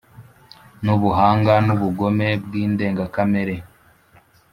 n'ubuhanga 0.83 1.53
n'ubugome 1.65 2.27
bw'indengakamere. 2.43 3.55